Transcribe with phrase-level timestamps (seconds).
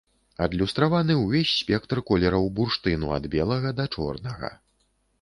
[0.45, 4.57] Адлюстраваны ўвесь спектр колераў бурштыну ад белага да чорнага.